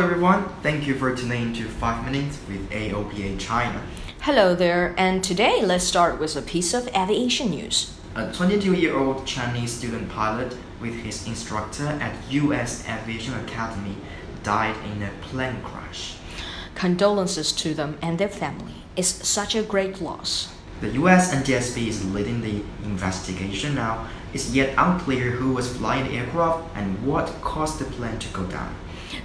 Everyone, 0.00 0.48
thank 0.62 0.86
you 0.86 0.94
for 0.94 1.14
tuning 1.14 1.52
to 1.52 1.68
5 1.68 2.10
Minutes 2.10 2.38
with 2.48 2.70
AOPA 2.70 3.38
China. 3.38 3.82
Hello 4.22 4.54
there, 4.54 4.94
and 4.96 5.22
today 5.22 5.60
let's 5.62 5.84
start 5.84 6.18
with 6.18 6.34
a 6.36 6.40
piece 6.40 6.72
of 6.72 6.88
aviation 6.96 7.50
news. 7.50 7.94
A 8.14 8.32
22 8.32 8.72
year 8.72 8.96
old 8.96 9.26
Chinese 9.26 9.72
student 9.72 10.08
pilot 10.08 10.56
with 10.80 10.94
his 10.94 11.26
instructor 11.26 11.86
at 11.86 12.16
US 12.30 12.88
Aviation 12.88 13.34
Academy 13.44 13.94
died 14.42 14.74
in 14.86 15.02
a 15.02 15.10
plane 15.20 15.60
crash. 15.62 16.16
Condolences 16.74 17.52
to 17.52 17.74
them 17.74 17.98
and 18.00 18.18
their 18.18 18.28
family. 18.28 18.76
It's 18.96 19.28
such 19.28 19.54
a 19.54 19.62
great 19.62 20.00
loss. 20.00 20.50
The 20.80 20.92
US 20.92 21.34
NTSB 21.34 21.88
is 21.88 22.10
leading 22.14 22.40
the 22.40 22.62
investigation 22.84 23.74
now. 23.74 24.08
It's 24.32 24.50
yet 24.54 24.72
unclear 24.78 25.32
who 25.32 25.52
was 25.52 25.76
flying 25.76 26.08
the 26.08 26.16
aircraft 26.16 26.74
and 26.74 27.06
what 27.06 27.26
caused 27.42 27.78
the 27.78 27.84
plane 27.84 28.18
to 28.18 28.28
go 28.28 28.44
down. 28.44 28.74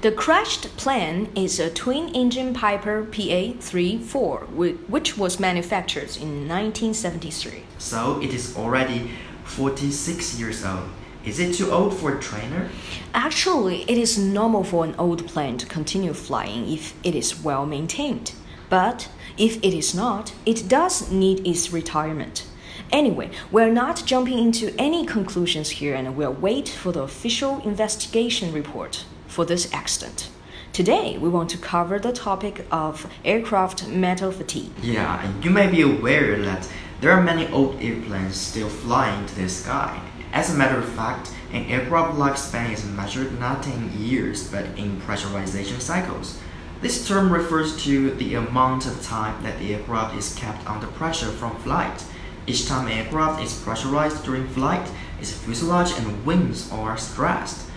The 0.00 0.12
crashed 0.12 0.76
plane 0.78 1.30
is 1.34 1.60
a 1.60 1.68
twin 1.68 2.08
engine 2.14 2.54
Piper 2.54 3.04
PA 3.04 3.52
34, 3.60 4.40
which 4.88 5.18
was 5.18 5.38
manufactured 5.38 6.16
in 6.16 6.48
1973. 6.48 7.64
So 7.78 8.20
it 8.22 8.32
is 8.32 8.56
already 8.56 9.10
46 9.44 10.38
years 10.38 10.64
old. 10.64 10.88
Is 11.24 11.38
it 11.38 11.54
too 11.54 11.70
old 11.70 11.94
for 11.96 12.16
a 12.16 12.20
trainer? 12.20 12.70
Actually, 13.12 13.82
it 13.82 13.98
is 13.98 14.18
normal 14.18 14.64
for 14.64 14.84
an 14.84 14.94
old 14.98 15.26
plane 15.26 15.58
to 15.58 15.66
continue 15.66 16.14
flying 16.14 16.70
if 16.70 16.94
it 17.02 17.14
is 17.14 17.42
well 17.42 17.66
maintained. 17.66 18.32
But 18.70 19.08
if 19.36 19.56
it 19.56 19.74
is 19.74 19.94
not, 19.94 20.32
it 20.46 20.68
does 20.68 21.10
need 21.10 21.46
its 21.46 21.72
retirement. 21.72 22.46
Anyway, 22.90 23.30
we're 23.50 23.72
not 23.72 24.04
jumping 24.06 24.38
into 24.38 24.74
any 24.78 25.04
conclusions 25.06 25.70
here 25.70 25.94
and 25.94 26.16
we'll 26.16 26.32
wait 26.32 26.68
for 26.68 26.92
the 26.92 27.02
official 27.02 27.60
investigation 27.60 28.52
report 28.52 29.04
for 29.34 29.44
this 29.44 29.72
accident. 29.74 30.30
Today, 30.72 31.18
we 31.18 31.28
want 31.28 31.50
to 31.50 31.58
cover 31.58 31.98
the 31.98 32.12
topic 32.12 32.64
of 32.70 33.10
aircraft 33.24 33.88
metal 33.88 34.30
fatigue. 34.30 34.70
Yeah, 34.80 35.28
you 35.42 35.50
may 35.50 35.66
be 35.66 35.82
aware 35.82 36.40
that 36.42 36.68
there 37.00 37.10
are 37.10 37.22
many 37.22 37.48
old 37.48 37.82
airplanes 37.82 38.36
still 38.36 38.68
flying 38.68 39.26
to 39.26 39.34
the 39.34 39.48
sky. 39.48 40.00
As 40.32 40.54
a 40.54 40.56
matter 40.56 40.78
of 40.78 40.88
fact, 40.88 41.32
an 41.52 41.64
aircraft 41.66 42.16
lifespan 42.16 42.72
is 42.72 42.84
measured 42.84 43.38
not 43.40 43.66
in 43.66 43.92
years 43.98 44.48
but 44.50 44.66
in 44.78 45.00
pressurization 45.00 45.80
cycles. 45.80 46.38
This 46.80 47.06
term 47.06 47.32
refers 47.32 47.82
to 47.84 48.12
the 48.12 48.34
amount 48.34 48.86
of 48.86 49.02
time 49.02 49.42
that 49.42 49.58
the 49.58 49.74
aircraft 49.74 50.16
is 50.16 50.34
kept 50.34 50.68
under 50.68 50.86
pressure 50.86 51.30
from 51.30 51.56
flight. 51.56 52.04
Each 52.46 52.68
time 52.68 52.86
an 52.86 52.92
aircraft 52.92 53.42
is 53.42 53.60
pressurized 53.62 54.24
during 54.24 54.46
flight, 54.46 54.88
its 55.20 55.32
fuselage 55.32 55.92
and 55.98 56.24
wings 56.24 56.70
are 56.70 56.96
stressed. 56.96 57.70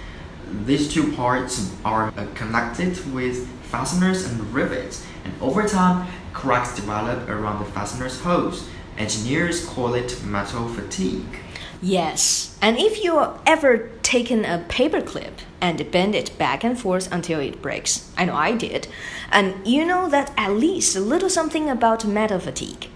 These 0.66 0.94
two 0.94 1.14
parts 1.14 1.76
are 1.84 2.14
uh, 2.18 2.28
connected 2.36 3.14
with 3.14 3.48
fasteners 3.64 4.26
and 4.26 4.54
rivets, 4.54 5.06
and 5.24 5.34
over 5.42 5.68
time, 5.68 6.08
cracks 6.34 6.76
develop 6.76 7.28
around 7.30 7.64
the 7.64 7.72
fasteners 7.72 8.22
holes. 8.22 8.68
Engineers 8.98 9.66
call 9.66 9.94
it 9.94 10.24
metal 10.24 10.68
fatigue. 10.68 11.40
Yes, 11.82 12.58
and 12.62 12.78
if 12.78 13.04
you 13.04 13.22
ever 13.46 13.90
taken 14.02 14.46
a 14.46 14.66
paperclip 14.68 15.34
and 15.62 15.92
bend 15.92 16.16
it 16.16 16.36
back 16.38 16.64
and 16.64 16.80
forth 16.80 17.12
until 17.12 17.40
it 17.40 17.62
breaks, 17.62 18.12
I 18.18 18.26
know 18.26 18.36
I 18.36 18.54
did, 18.54 18.88
and 19.32 19.66
you 19.68 19.86
know 19.86 20.10
that 20.10 20.32
at 20.38 20.54
least 20.54 20.96
a 20.96 21.00
little 21.00 21.30
something 21.30 21.70
about 21.70 22.06
metal 22.06 22.40
fatigue. 22.40 22.88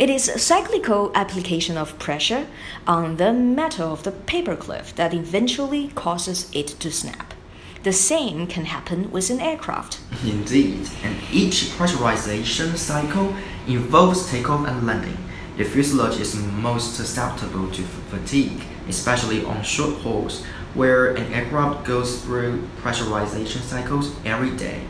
It 0.00 0.08
is 0.08 0.30
a 0.30 0.38
cyclical 0.38 1.12
application 1.14 1.76
of 1.76 1.98
pressure 1.98 2.46
on 2.86 3.18
the 3.18 3.34
metal 3.34 3.92
of 3.92 4.02
the 4.02 4.12
paperclip 4.12 4.94
that 4.94 5.12
eventually 5.12 5.88
causes 5.88 6.50
it 6.54 6.68
to 6.80 6.90
snap. 6.90 7.34
The 7.82 7.92
same 7.92 8.46
can 8.46 8.64
happen 8.64 9.10
with 9.10 9.28
an 9.28 9.40
aircraft. 9.40 10.00
Indeed, 10.24 10.88
and 11.04 11.18
each 11.30 11.64
pressurization 11.76 12.78
cycle 12.78 13.34
involves 13.68 14.30
takeoff 14.30 14.66
and 14.66 14.86
landing. 14.86 15.18
The 15.58 15.64
fuselage 15.64 16.18
is 16.18 16.34
most 16.34 16.94
susceptible 16.96 17.70
to 17.70 17.82
fatigue, 17.82 18.62
especially 18.88 19.44
on 19.44 19.62
short 19.62 19.96
hauls, 20.00 20.42
where 20.72 21.14
an 21.14 21.30
aircraft 21.34 21.86
goes 21.86 22.22
through 22.24 22.66
pressurization 22.80 23.60
cycles 23.60 24.16
every 24.24 24.56
day. 24.56 24.80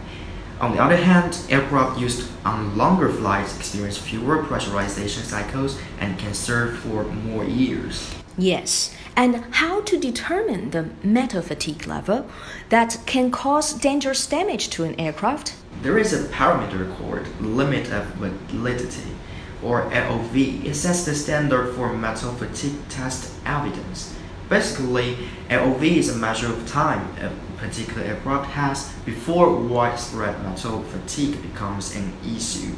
On 0.60 0.72
the 0.72 0.82
other 0.82 0.96
hand, 0.96 1.38
aircraft 1.48 1.98
used 1.98 2.30
on 2.44 2.76
longer 2.76 3.10
flights 3.10 3.56
experience 3.56 3.96
fewer 3.96 4.42
pressurization 4.42 5.22
cycles 5.22 5.80
and 5.98 6.18
can 6.18 6.34
serve 6.34 6.78
for 6.80 7.04
more 7.04 7.44
years. 7.44 8.14
Yes, 8.36 8.94
and 9.16 9.36
how 9.52 9.80
to 9.80 9.98
determine 9.98 10.70
the 10.70 10.90
metal 11.02 11.40
fatigue 11.40 11.86
level 11.86 12.26
that 12.68 12.98
can 13.06 13.30
cause 13.30 13.72
dangerous 13.72 14.26
damage 14.26 14.68
to 14.70 14.84
an 14.84 15.00
aircraft? 15.00 15.54
There 15.80 15.98
is 15.98 16.12
a 16.12 16.28
parameter 16.28 16.94
called 16.98 17.26
limit 17.40 17.90
of 17.90 18.04
validity, 18.50 19.16
or 19.62 19.84
LOV. 19.84 20.36
It 20.66 20.74
sets 20.74 21.06
the 21.06 21.14
standard 21.14 21.74
for 21.74 21.94
metal 21.94 22.32
fatigue 22.32 22.86
test 22.90 23.32
evidence. 23.46 24.14
Basically, 24.50 25.16
LOV 25.48 25.84
is 25.84 26.08
a 26.08 26.18
measure 26.18 26.52
of 26.52 26.66
time 26.66 27.08
a 27.20 27.30
particular 27.56 28.02
aircraft 28.02 28.50
has 28.50 28.92
before 29.06 29.54
widespread 29.54 30.42
metal 30.42 30.82
fatigue 30.82 31.40
becomes 31.40 31.94
an 31.94 32.12
issue. 32.26 32.74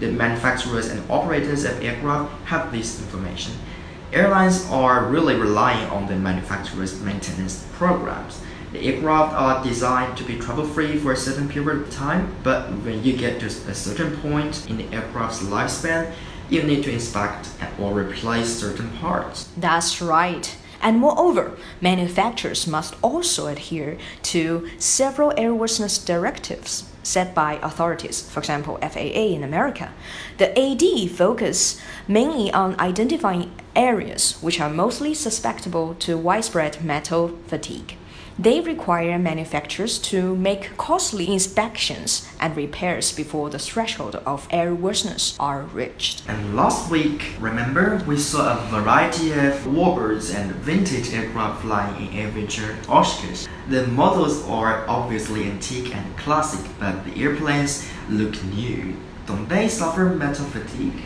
The 0.00 0.12
manufacturers 0.12 0.88
and 0.88 1.02
operators 1.10 1.64
of 1.64 1.82
aircraft 1.82 2.30
have 2.44 2.70
this 2.70 3.00
information. 3.00 3.54
Airlines 4.12 4.66
are 4.70 5.06
really 5.06 5.34
relying 5.34 5.88
on 5.88 6.06
the 6.06 6.16
manufacturers' 6.16 7.00
maintenance 7.00 7.66
programs. 7.72 8.42
The 8.72 8.80
aircraft 8.80 9.32
are 9.34 9.64
designed 9.64 10.18
to 10.18 10.24
be 10.24 10.38
trouble-free 10.38 10.98
for 10.98 11.12
a 11.12 11.16
certain 11.16 11.48
period 11.48 11.82
of 11.82 11.90
time, 11.90 12.34
but 12.42 12.70
when 12.84 13.02
you 13.02 13.16
get 13.16 13.40
to 13.40 13.46
a 13.46 13.74
certain 13.74 14.14
point 14.18 14.68
in 14.68 14.76
the 14.76 14.92
aircraft's 14.94 15.42
lifespan, 15.42 16.12
you 16.50 16.62
need 16.64 16.84
to 16.84 16.92
inspect 16.92 17.48
or 17.80 17.94
replace 17.94 18.54
certain 18.54 18.90
parts. 18.98 19.48
That's 19.56 20.02
right. 20.02 20.54
And 20.84 20.98
moreover, 20.98 21.56
manufacturers 21.80 22.66
must 22.66 22.94
also 23.00 23.46
adhere 23.46 23.96
to 24.24 24.68
several 24.78 25.30
airworthiness 25.30 26.04
directives 26.04 26.84
set 27.02 27.34
by 27.34 27.58
authorities, 27.62 28.20
for 28.28 28.40
example, 28.40 28.78
FAA 28.82 29.32
in 29.32 29.42
America. 29.42 29.94
The 30.36 30.52
AD 30.58 31.10
focus 31.10 31.80
mainly 32.06 32.52
on 32.52 32.78
identifying 32.78 33.50
areas 33.74 34.36
which 34.42 34.60
are 34.60 34.68
mostly 34.68 35.14
susceptible 35.14 35.94
to 36.00 36.18
widespread 36.18 36.84
metal 36.84 37.28
fatigue. 37.46 37.96
They 38.36 38.60
require 38.60 39.16
manufacturers 39.16 39.96
to 40.10 40.34
make 40.34 40.76
costly 40.76 41.32
inspections 41.32 42.28
and 42.40 42.56
repairs 42.56 43.12
before 43.12 43.48
the 43.48 43.60
threshold 43.60 44.16
of 44.26 44.48
airworthiness 44.48 45.36
are 45.38 45.62
reached. 45.62 46.28
And 46.28 46.56
last 46.56 46.90
week, 46.90 47.34
remember, 47.38 48.02
we 48.08 48.18
saw 48.18 48.58
a 48.58 48.66
variety 48.70 49.30
of 49.30 49.54
warbirds 49.64 50.34
and 50.34 50.50
vintage 50.50 51.14
aircraft 51.14 51.62
flying 51.62 52.08
in 52.08 52.12
AirVenture 52.12 52.74
Oshkosh. 52.88 53.46
The 53.68 53.86
models 53.86 54.44
are 54.48 54.84
obviously 54.88 55.44
antique 55.44 55.94
and 55.94 56.16
classic, 56.16 56.68
but 56.80 57.04
the 57.04 57.22
airplanes 57.22 57.88
look 58.10 58.42
new. 58.46 58.96
Don't 59.26 59.48
they 59.48 59.68
suffer 59.68 60.06
metal 60.06 60.44
fatigue? 60.46 61.00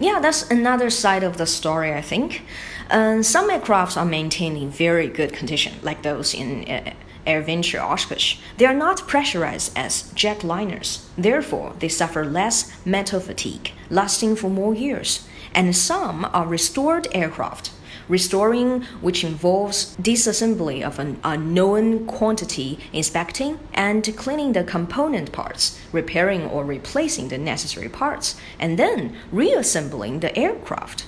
Yeah, 0.00 0.20
that's 0.20 0.48
another 0.50 0.90
side 0.90 1.24
of 1.24 1.38
the 1.38 1.46
story, 1.46 1.92
I 1.92 2.00
think. 2.00 2.42
Um, 2.90 3.22
some 3.22 3.50
aircrafts 3.50 3.96
are 3.96 4.04
maintained 4.04 4.56
in 4.56 4.70
very 4.70 5.08
good 5.08 5.32
condition, 5.32 5.74
like 5.82 6.02
those 6.02 6.34
in 6.34 6.64
uh, 6.68 6.92
AirVenture 7.26 7.82
Oshkosh. 7.82 8.38
They 8.56 8.64
are 8.64 8.74
not 8.74 9.06
pressurized 9.08 9.76
as 9.76 10.04
jetliners, 10.14 11.04
therefore, 11.16 11.74
they 11.78 11.88
suffer 11.88 12.24
less 12.24 12.72
metal 12.86 13.20
fatigue, 13.20 13.72
lasting 13.90 14.36
for 14.36 14.48
more 14.48 14.74
years. 14.74 15.26
And 15.52 15.76
some 15.76 16.26
are 16.32 16.46
restored 16.46 17.08
aircraft 17.12 17.72
restoring, 18.08 18.82
which 19.00 19.24
involves 19.24 19.96
disassembly 19.96 20.82
of 20.82 20.98
an 20.98 21.18
unknown 21.24 22.06
quantity, 22.06 22.78
inspecting, 22.92 23.58
and 23.74 24.16
cleaning 24.16 24.52
the 24.52 24.64
component 24.64 25.32
parts, 25.32 25.78
repairing 25.92 26.46
or 26.46 26.64
replacing 26.64 27.28
the 27.28 27.38
necessary 27.38 27.88
parts, 27.88 28.36
and 28.58 28.78
then 28.78 29.16
reassembling 29.30 30.20
the 30.20 30.36
aircraft. 30.36 31.06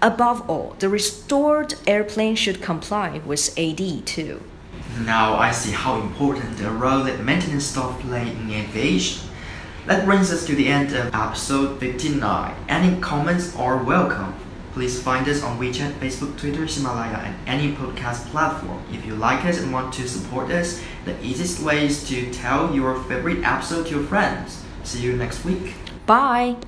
Above 0.00 0.48
all, 0.48 0.76
the 0.78 0.88
restored 0.88 1.74
airplane 1.86 2.36
should 2.36 2.62
comply 2.62 3.20
with 3.26 3.58
AD 3.58 4.06
too. 4.06 4.40
Now 5.04 5.34
I 5.34 5.50
see 5.50 5.72
how 5.72 6.00
important 6.00 6.56
the 6.56 6.70
role 6.70 7.04
that 7.04 7.24
maintenance 7.24 7.66
staff 7.66 7.98
play 8.00 8.30
in 8.30 8.50
aviation. 8.50 9.28
That 9.86 10.04
brings 10.04 10.30
us 10.32 10.46
to 10.46 10.54
the 10.54 10.68
end 10.68 10.92
of 10.92 11.14
episode 11.14 11.80
59. 11.80 12.54
Any 12.68 13.00
comments 13.00 13.56
are 13.56 13.82
welcome. 13.82 14.34
Please 14.78 15.02
find 15.02 15.26
us 15.28 15.42
on 15.42 15.58
WeChat, 15.58 15.94
Facebook, 15.94 16.38
Twitter, 16.38 16.64
Himalaya, 16.64 17.16
and 17.16 17.34
any 17.48 17.72
podcast 17.74 18.26
platform. 18.26 18.80
If 18.92 19.04
you 19.04 19.16
like 19.16 19.44
us 19.44 19.60
and 19.60 19.72
want 19.72 19.92
to 19.94 20.06
support 20.06 20.52
us, 20.52 20.80
the 21.04 21.20
easiest 21.20 21.60
way 21.64 21.86
is 21.86 22.08
to 22.08 22.32
tell 22.32 22.72
your 22.72 23.02
favorite 23.02 23.42
episode 23.42 23.88
to 23.88 23.96
your 23.96 24.04
friends. 24.04 24.62
See 24.84 25.00
you 25.00 25.16
next 25.16 25.44
week. 25.44 25.74
Bye. 26.06 26.58